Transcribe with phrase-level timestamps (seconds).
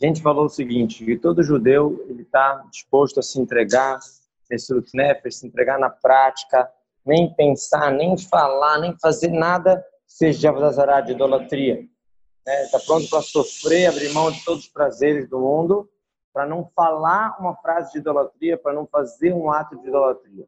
[0.00, 5.46] a gente falou o seguinte, que todo judeu ele está disposto a se entregar, se
[5.46, 6.70] entregar na prática,
[7.04, 11.84] nem pensar, nem falar, nem fazer nada seja de de idolatria.
[12.46, 12.84] Está né?
[12.86, 15.88] pronto para sofrer, abrir mão de todos os prazeres do mundo,
[16.32, 20.46] para não falar uma frase de idolatria, para não fazer um ato de idolatria.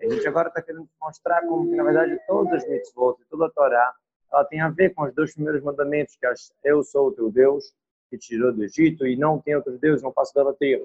[0.00, 3.50] A gente agora está querendo mostrar como que, na verdade, todas as mitzvot, toda a
[3.50, 3.92] Torá,
[4.32, 6.32] ela tem a ver com os dois primeiros mandamentos, que é
[6.64, 7.74] eu sou o teu Deus,
[8.14, 10.80] que te tirou do Egito, e não tem outros deuses, não faço idolatria.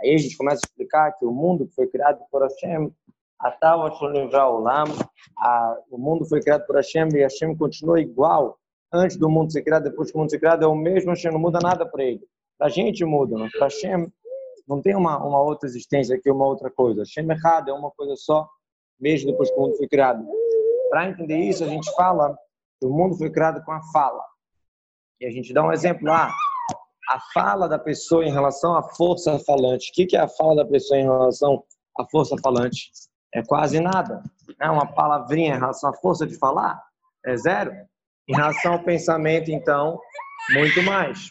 [0.00, 2.92] Aí a gente começa a explicar que o mundo que foi criado por Hashem,
[5.90, 8.58] o mundo foi criado por Hashem e Hashem continua igual
[8.92, 11.32] antes do mundo ser criado, depois que o mundo ser criado, é o mesmo, Hashem
[11.32, 12.26] não muda nada para ele.
[12.58, 14.12] Para a gente muda, mas para Hashem
[14.66, 17.02] não tem uma, uma outra existência aqui, uma outra coisa.
[17.02, 18.48] Hashem errado é uma coisa só,
[18.98, 20.26] mesmo depois que o mundo foi criado.
[20.88, 22.36] Para entender isso, a gente fala
[22.80, 24.22] que o mundo foi criado com a fala.
[25.20, 26.28] E a gente dá um exemplo lá.
[26.28, 29.90] Ah, a fala da pessoa em relação à força falante.
[29.90, 31.62] O que é a fala da pessoa em relação
[31.98, 32.90] à força falante?
[33.34, 34.22] É quase nada.
[34.60, 36.82] É uma palavrinha em relação à força de falar?
[37.26, 37.72] É zero.
[38.28, 40.00] Em relação ao pensamento, então,
[40.54, 41.30] muito mais.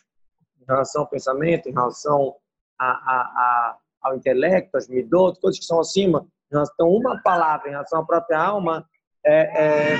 [0.61, 2.35] Em relação ao pensamento, em relação
[2.77, 6.27] a, a, a, ao intelecto, às midot, coisas que são acima.
[6.47, 8.87] Então, uma palavra em relação à própria alma
[9.25, 9.95] é, é,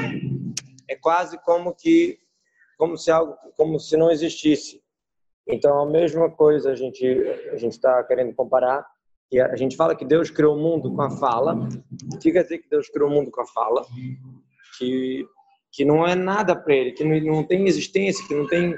[0.89, 2.19] é quase como que
[2.79, 4.81] como se algo como se não existisse.
[5.45, 7.05] Então, a mesma coisa a gente
[7.51, 8.87] a gente está querendo comparar.
[9.31, 11.53] E a gente fala que Deus criou o mundo com a fala.
[12.11, 13.85] O que quer dizer que Deus criou o mundo com a fala?
[14.77, 15.27] Que
[15.71, 18.75] que não é nada para ele, que não, não tem existência, que não tem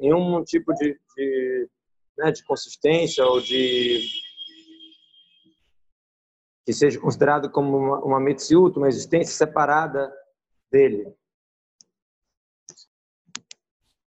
[0.00, 1.68] nenhum tipo de, de,
[2.18, 4.00] né, de consistência ou de
[6.66, 10.12] que seja considerado como uma, uma uma existência separada
[10.72, 11.06] dele.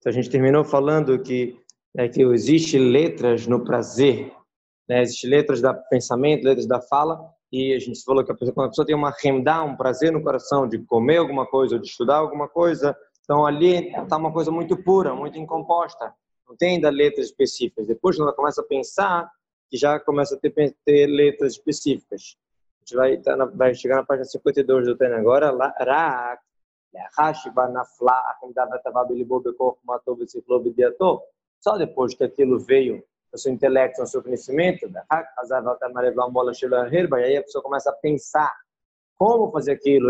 [0.03, 1.57] Então, a gente terminou falando que,
[1.95, 4.33] né, que existe letras no prazer,
[4.85, 8.53] né, existe letras da pensamento, letras da fala, e a gente falou que a pessoa,
[8.53, 11.81] quando a pessoa tem uma remda, um prazer no coração de comer alguma coisa ou
[11.81, 16.13] de estudar alguma coisa, então ali está uma coisa muito pura, muito incomposta.
[16.49, 17.87] Não tem ainda letras específicas.
[17.87, 19.31] Depois, quando ela começa a pensar,
[19.69, 22.35] que já começa a ter, ter letras específicas.
[22.35, 25.49] A gente vai, tá na, vai chegar na página 52 do Tânia agora.
[27.17, 27.39] Rak,
[31.59, 34.89] só depois que aquilo veio no seu intelecto, no seu conhecimento, e
[37.23, 38.53] aí a pessoa começa a pensar
[39.15, 40.09] como fazer aquilo,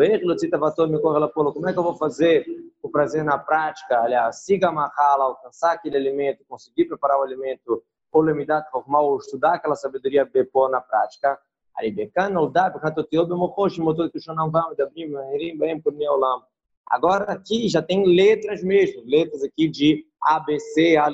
[1.54, 2.46] como é que eu vou fazer
[2.82, 8.24] o prazer na prática, aliás, siga mahala, alcançar aquele alimento, conseguir preparar o alimento, ou
[8.90, 11.40] ou estudar aquela sabedoria bepô na prática,
[16.88, 21.08] Agora aqui já tem letras mesmo, letras aqui de A, B, C, A,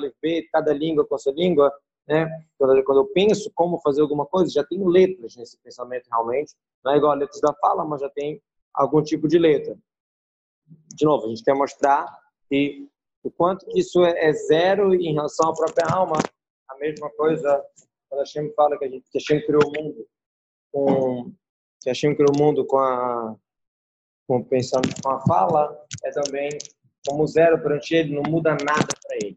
[0.52, 1.72] cada língua com a sua língua,
[2.06, 2.28] né?
[2.58, 6.54] Quando, eu penso como fazer alguma coisa, já tem letras nesse pensamento realmente.
[6.84, 8.42] Não é igual a letras da fala, mas já tem
[8.74, 9.76] algum tipo de letra.
[10.94, 12.06] De novo, a gente quer mostrar
[12.48, 12.88] que
[13.22, 16.16] o quanto que isso é, é zero em relação à própria alma.
[16.68, 17.64] A mesma coisa
[18.08, 20.06] quando a Hashem fala que a gente que a Hashem criou o mundo
[20.72, 21.32] com
[21.80, 23.36] que a Hashem criou o mundo com a
[24.30, 26.50] compensando com a fala, é também
[27.04, 29.36] como zero para ele, não muda nada para ele.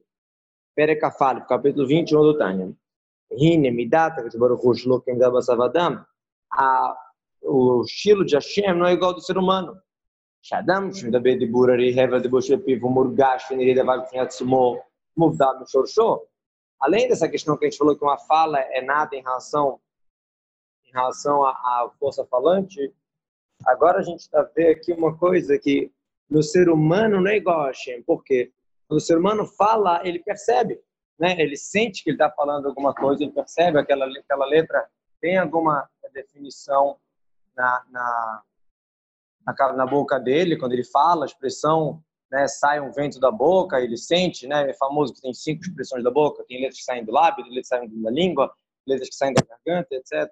[0.76, 2.72] Pereca Afalif, capítulo 21 do Tânia.
[3.32, 6.06] Rine, Midata, tá, que Shlokim Gabasavadam,
[7.42, 9.76] o estilo de Hashem não é igual ao do ser humano.
[10.44, 14.80] Shadam, Shmidabed de Burari, Heva de Boshepiv, Murgash, Venirida Vagfinhatsumo,
[15.18, 16.24] Muvdam, Shorshor.
[16.80, 19.80] Além dessa questão que a gente falou que uma fala é nada em relação
[20.86, 22.94] em relação à força falante,
[23.66, 25.92] agora a gente está vendo aqui uma coisa que
[26.30, 28.02] no ser humano não é igual a Hashem.
[28.04, 28.52] Por quê?
[28.88, 30.80] Quando o ser humano fala, ele percebe,
[31.20, 31.36] né?
[31.40, 34.88] Ele sente que ele está falando alguma coisa, ele percebe aquela aquela letra
[35.22, 36.98] tem alguma definição
[37.56, 38.44] na, na,
[39.46, 43.80] na, na boca dele quando ele fala, a expressão né, sai um vento da boca,
[43.80, 44.70] ele sente, né?
[44.70, 47.62] É famoso que tem cinco expressões da boca, tem letras que saem do lábio, letras
[47.62, 48.54] que saem da língua,
[48.88, 50.30] letras que saem da garganta, etc.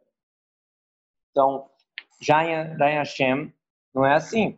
[1.29, 1.69] Então,
[2.21, 3.53] já em, em Hashem
[3.93, 4.57] não é assim.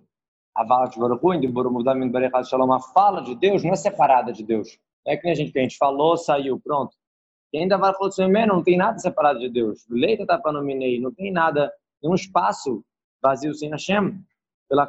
[0.55, 4.77] A fala de Shalom, a fala de Deus não é separada de Deus.
[5.05, 6.95] Não é que nem a gente, que a gente falou, saiu, pronto.
[7.51, 9.85] E ainda vai falar não tem nada separado de Deus.
[9.89, 11.71] Leita tá para nominei, não tem nada,
[12.01, 12.83] nenhum espaço
[13.21, 14.19] vazio sem Hashem.
[14.69, 14.87] Pela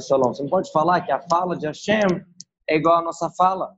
[0.00, 0.34] Shalom.
[0.34, 2.24] Você não pode falar que a fala de Hashem
[2.68, 3.74] é igual à nossa fala.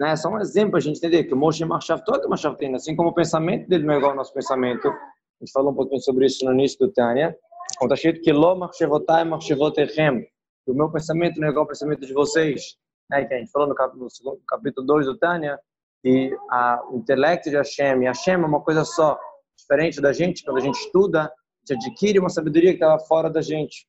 [0.00, 0.16] Né?
[0.16, 3.10] Só um exemplo para a gente entender que o Moshe Marshav, toda Marshavtina, assim como
[3.10, 4.88] o pensamento dele não é igual ao nosso pensamento.
[4.88, 7.36] A gente falou um pouquinho sobre isso no início do Tânia.
[7.82, 10.22] Está escrito que Lo Marshevotai Marshevoterem,
[10.64, 12.78] que o meu pensamento não é igual ao pensamento de vocês.
[13.10, 13.26] Né?
[13.26, 15.60] Que a gente falou no capítulo, 2 do Tânia,
[16.02, 19.18] que a, o intelecto de Hashem e Hashem é uma coisa só,
[19.58, 23.06] diferente da gente, quando a gente estuda, a gente adquire uma sabedoria que tá estava
[23.06, 23.86] fora da gente.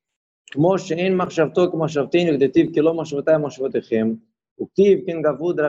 [0.58, 4.22] Moshe en machshavto que machshavtinu, que detive que lo machshavatai machshavatechem.
[4.58, 5.60] O Ktiv, Kin Gavud,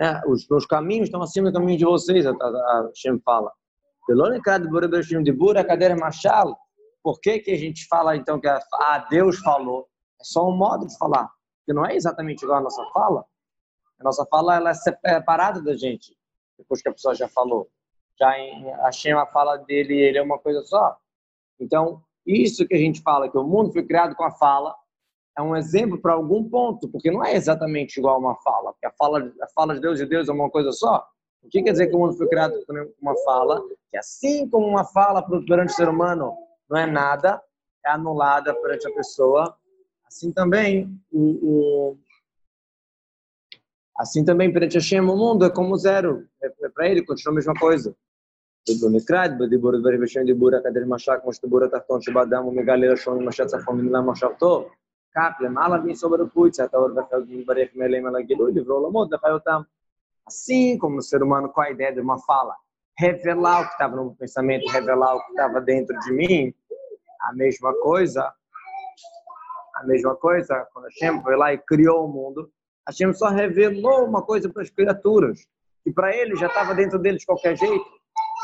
[0.00, 3.52] é, Os meus caminhos estão acima do caminho de vocês, a Shem fala.
[7.02, 9.88] Por que, que a gente fala então que a Deus falou?
[10.20, 11.30] É só um modo de falar,
[11.64, 13.24] que não é exatamente igual a nossa fala.
[14.00, 16.16] A nossa fala ela é separada da gente,
[16.58, 17.68] depois que a pessoa já falou.
[18.18, 20.96] Já em Hashem, a fala dele ele é uma coisa só.
[21.58, 24.74] Então, isso que a gente fala, que o mundo foi criado com a fala,
[25.37, 28.87] é um exemplo para algum ponto, porque não é exatamente igual a uma fala, porque
[28.87, 31.07] a fala, a fala de Deus e Deus é uma coisa só.
[31.43, 33.61] O que quer dizer que o mundo foi criado com uma fala?
[33.91, 36.35] Que assim como uma fala perante o ser humano
[36.67, 37.41] não é nada,
[37.85, 39.55] é anulada perante a pessoa,
[40.05, 41.97] assim também o, o
[43.97, 47.35] assim também perante Hashem o mundo é como zero, é, é para ele continua a
[47.35, 47.95] mesma coisa.
[48.81, 53.77] במקרא, בדיבור דברים ושם דיבור הקדש משק, כמו שדיבור התחתון שבאדם ומגלה לשון ומשת צפון
[53.77, 54.69] מנהלה מחשבתו,
[55.15, 59.61] כך למעלה מסובר רפואי, צאת האור וחלק מברך מאליהם על הגילוי, לברוא עולמות לחיותם.
[60.29, 62.53] Assim como o ser humano com a ideia de uma fala,
[62.99, 66.53] revelar o que estava no pensamento, revelar o que estava dentro de mim,
[67.21, 68.23] a mesma coisa,
[69.75, 72.51] a mesma coisa, quando Hashem foi lá e criou o mundo,
[72.85, 75.39] Hashem só revelou uma coisa para as criaturas,
[75.81, 77.85] que para ele já estava dentro dele de qualquer jeito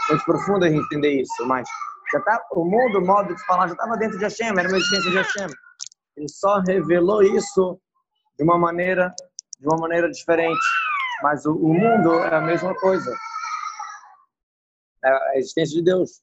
[0.10, 1.68] muito profundo a gente entender isso, mas
[2.12, 4.78] já tá, o mundo, o modo de falar, já estava dentro de Hashem, era uma
[4.78, 5.48] existência de Hashem.
[6.19, 7.81] Ele só revelou isso
[8.37, 9.15] de uma maneira,
[9.61, 10.59] de uma maneira diferente.
[11.23, 13.17] Mas o, o mundo é a mesma coisa.
[15.05, 16.21] É a existência de Deus.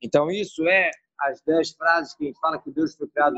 [0.00, 3.34] Então isso é as dez frases que fala que Deus foi criado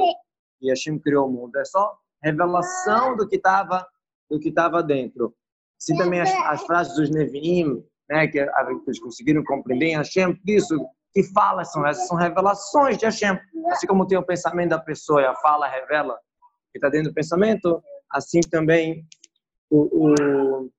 [0.60, 1.56] e Hashem criou o mundo.
[1.56, 3.86] É só revelação do que estava
[4.28, 5.34] do que estava dentro.
[5.80, 10.76] Assim também as, as frases dos Nevi'im, né, que, eles conseguiram compreender em Hashem, isso
[11.14, 13.38] que fala são essas, são revelações de Hashem.
[13.68, 17.10] Assim como tem o pensamento da pessoa e a fala revela o que está dentro
[17.10, 19.04] do pensamento, assim também
[19.70, 20.70] o, o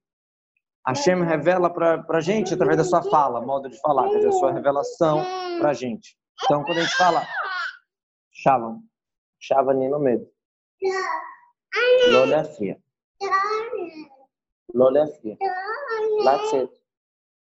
[0.87, 4.51] Hashem revela para a gente através da sua fala, modo de falar, quer a sua
[4.51, 5.23] revelação
[5.59, 6.17] para a gente.
[6.43, 7.25] Então, quando a gente fala,
[8.31, 8.79] Shalom,
[9.39, 10.27] Shavani no medo.
[12.11, 12.77] Lolé é fria.
[14.73, 15.37] Lolé é fria.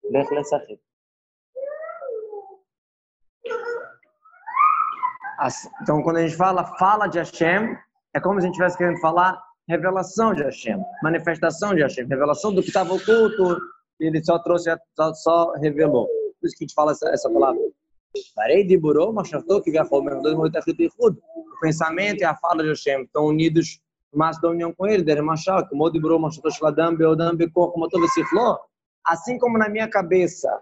[0.05, 0.79] לך לשחק.
[5.83, 7.75] Então, quando a gente fala fala de Hashem,
[8.15, 12.53] é como se a gente estivesse querendo falar revelação de Hashem, manifestação de Hashem, revelação
[12.53, 13.57] do que estava oculto,
[14.01, 16.07] e ele só trouxe, só, só, revelou.
[16.39, 17.61] Por isso que a gente fala essa, essa palavra.
[18.35, 19.31] Parei de burô, mas
[19.65, 23.81] que já falou mesmo, dois o pensamento e a fala de Hashem estão unidos
[24.13, 27.89] mais da união com ele, der machal, como de bro, machal shladam, beodam, bekor, como
[27.89, 28.59] todo esse flor,
[29.05, 30.61] assim como na minha cabeça,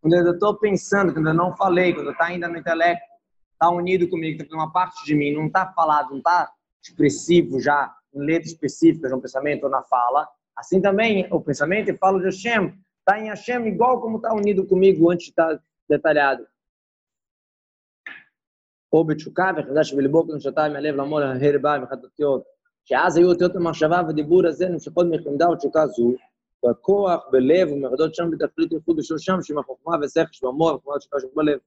[0.00, 3.04] quando eu estou pensando, quando eu não falei, quando está ainda no intelecto,
[3.52, 6.50] está unido comigo, está uma parte de mim, não está falado, não está
[6.82, 11.96] expressivo já, em letras específicas, no pensamento ou na fala, assim também o pensamento e
[11.96, 15.62] fala de Hashem, está em Hashem igual como está unido comigo antes de estar tá
[15.88, 16.46] detalhado.
[18.92, 22.42] או בתשוקה וחידש בליבו כנשתיים מהלב לעמוד על הרבה מחדתיות,
[22.84, 26.12] שאז היו אותיות המחשבה והדיבור הזה נמשכות מחמדה ותשוקה זו,
[26.64, 31.58] והכוח בלב ומחדות שם בתכלית ייחוד בשלושם, שם החוכמה ושכל שבמוח וחוכמה ותשוקה שבלב.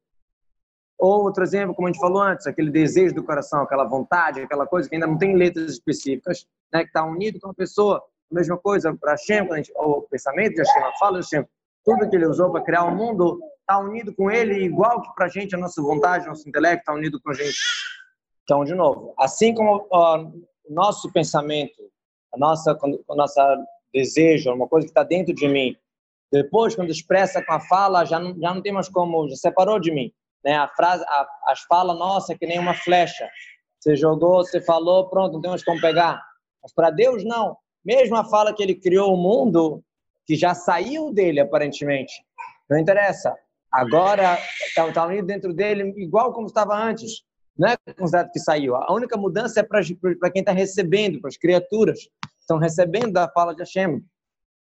[1.02, 4.68] Ou outro exemplo, como a gente falou antes, aquele desejo do coração, aquela vontade, aquela
[4.68, 8.04] coisa que ainda não tem letras específicas, né, que está unido com a pessoa.
[8.30, 11.26] A mesma coisa para Hashem, quando a gente, o pensamento de Hashem, a fala de
[11.26, 11.48] Hashem,
[11.86, 15.28] tudo que ele usou para criar o mundo está unido com ele, igual que para
[15.28, 17.58] a gente, a nossa vontade, nosso intelecto está unido com a gente.
[18.44, 20.32] Então, de novo, assim como o
[20.70, 21.82] nosso pensamento,
[22.34, 22.78] a nossa,
[23.08, 23.40] o nosso
[23.95, 25.77] desejo, uma coisa que está dentro de mim,
[26.33, 29.79] depois, quando expressa com a fala, já não, já não tem mais como, já separou
[29.79, 30.13] de mim.
[30.45, 30.57] Né?
[30.57, 33.29] A frase, a, as falas nossa é que nem uma flecha.
[33.79, 36.21] Você jogou, você falou, pronto, não tem mais como pegar.
[36.63, 37.57] Mas para Deus, não.
[37.85, 39.83] Mesmo a fala que ele criou o mundo,
[40.27, 42.13] que já saiu dele, aparentemente,
[42.69, 43.35] não interessa
[43.75, 47.25] agora está tá unido dentro dele igual como estava antes.
[47.59, 48.77] Não é considerado que saiu.
[48.77, 49.83] A única mudança é para
[50.31, 52.09] quem está recebendo, para as criaturas
[52.44, 54.02] estão recebendo da fala de Hashem,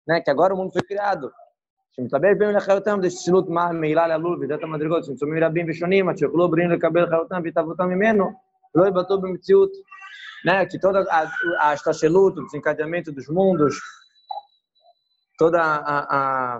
[0.07, 0.21] né?
[0.21, 1.31] que agora o mundo foi criado.
[1.95, 6.71] שמתלבש בהם לחיותם זה שילוט מעילה ללול ודת המדרגות צמצומים רבים ושונים עד שיוכלו בריאים
[6.71, 8.31] לקבל חיותם והתאבותם ממנו
[8.75, 9.71] ולא יבטאו במציאות.
[10.45, 13.75] Né, que toda a, a estacheluto, o desencadeamento dos mundos,
[15.37, 16.59] toda a, a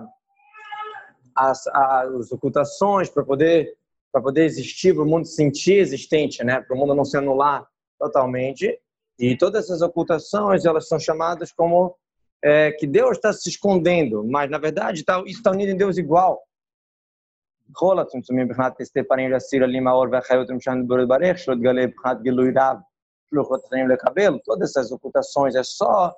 [1.36, 3.76] as, as ocultações para poder
[4.10, 6.60] para poder existir, para o mundo sentir existente, né?
[6.60, 7.66] Para o mundo não se anular
[7.98, 8.80] totalmente.
[9.19, 11.93] e todas essas ocultações, elas são chamadas como
[12.41, 15.97] é, que Deus está se escondendo, mas na verdade tá, isso está unido em Deus
[15.97, 16.41] igual.
[24.45, 26.13] Todas essas ocultações é só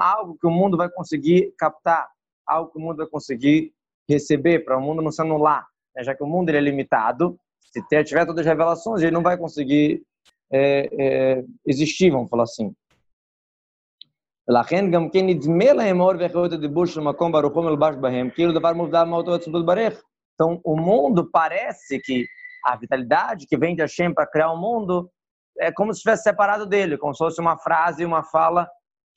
[0.00, 2.08] algo que o mundo vai conseguir captar,
[2.46, 3.74] algo que o mundo vai conseguir
[4.08, 6.04] receber, para o mundo não se anular, né?
[6.04, 7.38] já que o mundo ele é limitado.
[7.60, 10.02] Se tiver todas as revelações, ele não vai conseguir
[10.51, 12.73] é, é, existir, vamos falar assim.
[14.49, 18.73] ולכן גם כן נדמה להם אור וחיות הדיבור של מקום ברוחו מלבש בהם, כאילו דבר
[18.73, 20.03] מובדל מאותו עצמות ברך.
[20.33, 22.25] Então, o mundo parece que
[22.65, 25.11] a vitalidade que vem de Hashem para criar o mundo
[25.59, 28.67] é como se estivesse separado dele, como se fosse uma frase, uma fala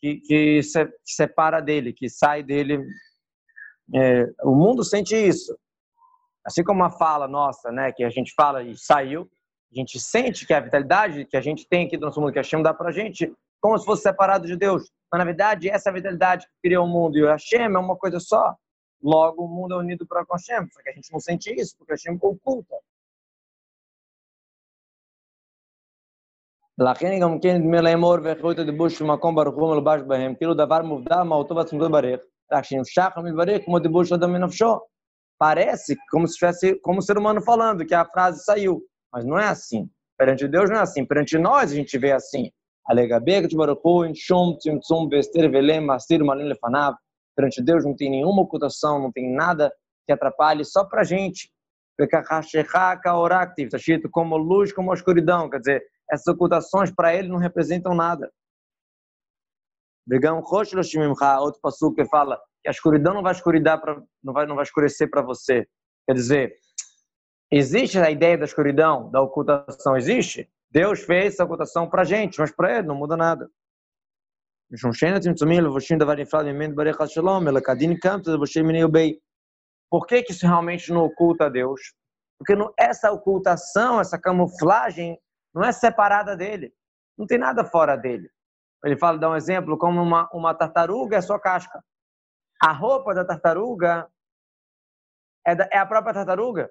[0.01, 2.85] que, que, se, que separa dele, que sai dele.
[3.95, 5.57] É, o mundo sente isso.
[6.45, 9.27] Assim como uma fala nossa, né, que a gente fala e saiu,
[9.73, 12.39] a gente sente que a vitalidade que a gente tem aqui do nosso mundo, que
[12.39, 14.91] Hashem dá para a gente, como se fosse separado de Deus.
[15.11, 18.21] Mas, na verdade, essa vitalidade que criou o mundo e o Hashem é uma coisa
[18.21, 18.55] só.
[19.03, 20.69] Logo, o mundo é unido para com Hashem.
[20.71, 22.77] Só que a gente não sente isso, porque Hashem oculta.
[26.79, 30.55] לכן גם כן נדמה להם אור ואחריות הדיבור של מקום ברוך הוא מלבש בהם, כאילו
[30.55, 32.21] דבר מובדל מהותו ועצמותו ברך,
[32.53, 34.79] רק שנמשך המתברך כמו דיבור של אדם מנפשו.
[35.41, 38.81] Parece como se tivesse como ser humano falando, que a frase saiu.
[39.12, 39.90] Mas não é assim.
[40.18, 41.06] Perante Deus não é assim.
[41.06, 42.52] Perante nós a gente vê assim.
[47.36, 49.72] Perante Deus não tem nenhuma ocultação, não tem nada
[50.06, 51.52] que atrapalhe, só para a gente.
[52.00, 55.50] Está escrito como luz, como escuridão.
[55.50, 58.32] Quer dizer, essas ocultações para ele não representam nada.
[61.40, 64.64] Outro passo que fala que a escuridão não vai escuridar para não vai não vai
[64.64, 65.68] escurecer para você.
[66.08, 66.56] Quer dizer,
[67.52, 70.50] existe a ideia da escuridão, da ocultação existe?
[70.72, 73.50] Deus fez essa ocultação para gente, mas para ele não muda nada.
[79.90, 81.82] Por que, que isso realmente não oculta a Deus?
[82.38, 85.20] Porque essa ocultação, essa camuflagem,
[85.54, 86.72] não é separada dele.
[87.18, 88.30] Não tem nada fora dele.
[88.84, 91.84] Ele fala, dá um exemplo, como uma, uma tartaruga é sua casca.
[92.62, 94.08] A roupa da tartaruga
[95.46, 96.70] é, da, é a própria tartaruga.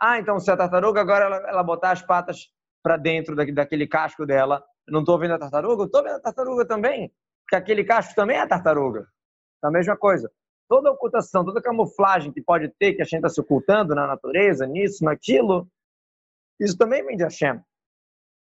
[0.00, 2.48] Ah, então se a tartaruga agora ela, ela botar as patas
[2.82, 4.62] para dentro daquele casco dela.
[4.86, 5.84] Eu não estou vendo a tartaruga?
[5.84, 7.12] Estou vendo a tartaruga também.
[7.42, 9.06] Porque aquele casco também é a tartaruga.
[9.64, 10.30] É a mesma coisa.
[10.68, 14.66] Toda ocultação, toda camuflagem que pode ter, que a gente está se ocultando na natureza,
[14.66, 15.68] nisso, naquilo,
[16.60, 17.60] isso também vem de Hashem.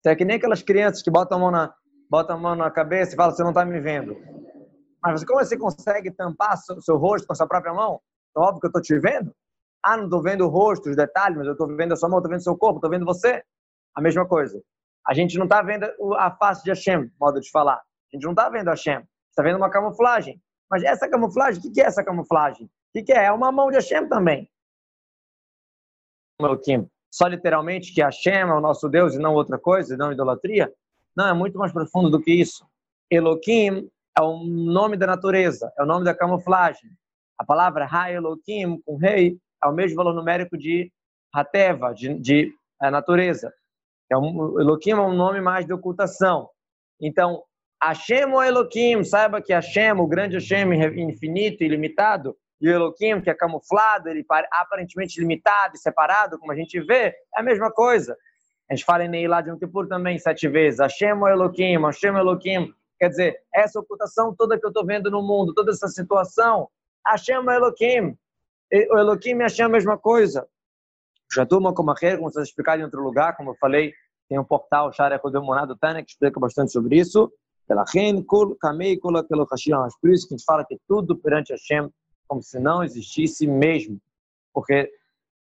[0.06, 1.74] É que nem aquelas crianças que botam a mão na,
[2.10, 4.16] botam a mão na cabeça e falam, você não está me vendo.
[5.02, 8.00] Mas como você consegue tampar seu, seu rosto com a sua própria mão?
[8.30, 9.34] Então, óbvio que eu estou te vendo.
[9.84, 12.20] Ah, não estou vendo o rosto, os detalhes, mas eu estou vendo a sua mão,
[12.20, 13.44] estou vendo o seu corpo, estou vendo você
[13.94, 14.62] a mesma coisa.
[15.06, 15.86] A gente não está vendo
[16.18, 17.76] a face de Hashem, modo de falar.
[17.76, 19.04] A gente não está vendo Hashem.
[19.30, 20.42] Está vendo uma camuflagem.
[20.70, 22.70] Mas essa camuflagem, o que é essa camuflagem?
[22.96, 23.26] O que é?
[23.26, 24.50] É uma mão de Hashem também.
[26.40, 26.88] Elohim.
[27.12, 30.72] Só literalmente que Hashem é o nosso Deus e não outra coisa, e não idolatria?
[31.16, 32.66] Não, é muito mais profundo do que isso.
[33.10, 36.90] Elohim é o nome da natureza, é o nome da camuflagem.
[37.38, 40.92] A palavra Ha Elohim, com rei, é o mesmo valor numérico de
[41.34, 43.54] Hateva, de, de é, natureza.
[44.12, 46.50] É um, Elohim é um nome mais de ocultação.
[47.02, 47.44] Então,
[47.82, 53.20] Hashem ou Elohim, saiba que Hashem, o grande Hashem infinito e ilimitado, e o Elohim,
[53.22, 57.72] que é camuflado, ele aparentemente limitado e separado, como a gente vê, é a mesma
[57.72, 58.16] coisa.
[58.70, 62.20] A gente fala em Neilá de Kippur também sete vezes, Hashem ou Elohim, Hashem ou
[62.20, 62.74] Elohim.
[62.98, 66.70] Quer dizer, essa ocultação toda que eu estou vendo no mundo, toda essa situação,
[67.06, 68.18] Hashem ou Elohim.
[68.74, 70.48] O Elohim e Hashem é a mesma coisa.
[71.32, 73.94] Já turma como a como vocês explicaram em outro lugar, como eu falei,
[74.28, 77.32] tem um portal Shara Kodemonado Tânia que explica bastante sobre isso.
[77.68, 77.86] Pela
[78.28, 79.76] Kul, Kamei, Kula, Pelo Hashem.
[80.02, 81.88] Por isso que a gente fala que tudo perante Hashem
[82.28, 84.00] como se não existisse mesmo.
[84.52, 84.90] Porque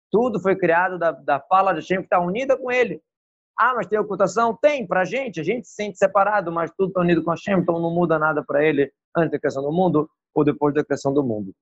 [0.09, 3.03] tudo foi criado da, da fala de Hashem que está unida com ele.
[3.59, 4.57] Ah, mas tem ocultação?
[4.57, 5.41] Tem, para a gente.
[5.41, 8.45] A gente se sente separado, mas tudo está unido com Hashem, então não muda nada
[8.45, 11.53] para ele antes da criação do mundo ou depois da criação do mundo.